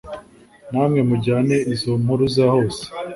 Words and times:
Namwe 0.71 0.99
mujyane 1.09 1.55
izo 1.73 1.91
mpuruza 2.01 2.43
hose 2.53 2.81